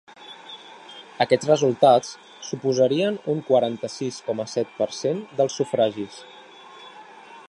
[1.25, 2.15] Aquests resultats
[2.47, 6.19] suposarien un quaranta-sis coma set per cent dels sufragis.